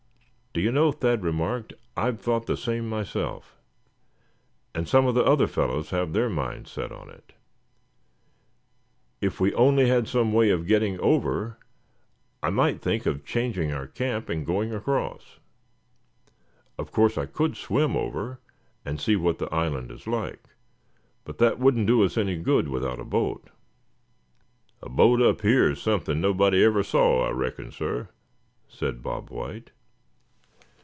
"Do 0.53 0.59
you 0.59 0.73
know," 0.73 0.91
Thad 0.91 1.23
remarked, 1.23 1.71
"I've 1.95 2.19
thought 2.19 2.45
the 2.45 2.57
same 2.57 2.89
myself, 2.89 3.55
and 4.75 4.85
some 4.85 5.07
of 5.07 5.15
the 5.15 5.23
other 5.23 5.47
fellows 5.47 5.91
have 5.91 6.11
their 6.11 6.27
minds 6.29 6.69
set 6.69 6.91
on 6.91 7.09
it. 7.09 7.31
If 9.21 9.39
we 9.39 9.53
only 9.53 9.87
had 9.87 10.09
some 10.09 10.33
way 10.33 10.49
of 10.49 10.67
getting 10.67 10.99
over, 10.99 11.57
I 12.43 12.49
might 12.49 12.81
think 12.81 13.05
of 13.05 13.23
changing 13.23 13.71
our 13.71 13.87
camp, 13.87 14.27
and 14.27 14.45
going 14.45 14.73
across. 14.73 15.39
Of 16.77 16.91
course 16.91 17.17
I 17.17 17.27
could 17.27 17.55
swim 17.55 17.95
over 17.95 18.41
and 18.83 18.99
see 18.99 19.15
what 19.15 19.37
the 19.37 19.49
island 19.55 19.89
is 19.89 20.05
like, 20.05 20.49
but 21.23 21.37
that 21.37 21.59
wouldn't 21.59 21.87
do 21.87 22.03
us 22.03 22.17
any 22.17 22.35
good 22.35 22.67
without 22.67 22.99
a 22.99 23.05
boat." 23.05 23.51
"A 24.81 24.89
boat 24.89 25.21
up 25.21 25.39
here 25.43 25.69
is 25.69 25.81
something 25.81 26.19
nobody 26.19 26.61
ever 26.61 26.83
saw, 26.83 27.25
I 27.25 27.29
reckon, 27.29 27.71
suh," 27.71 28.07
said 28.67 29.01
Bob 29.01 29.29
White. 29.29 29.71